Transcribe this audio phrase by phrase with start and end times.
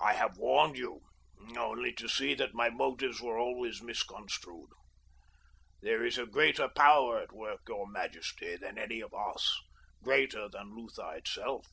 [0.00, 1.02] I have warned you,
[1.56, 4.70] only to see that my motives were always misconstrued.
[5.80, 11.10] There is a greater power at work, your majesty, than any of us—greater than Lutha
[11.12, 11.68] itself.